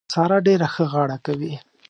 سارا 0.13 0.37
ډېره 0.47 0.67
ښه 0.73 0.85
غاړه 0.91 1.17
کوي. 1.25 1.53